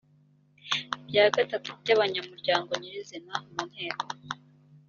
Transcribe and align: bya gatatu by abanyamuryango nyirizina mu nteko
bya 1.07 1.25
gatatu 1.35 1.69
by 1.81 1.89
abanyamuryango 1.95 2.71
nyirizina 2.81 3.33
mu 3.51 3.59
nteko 3.69 4.05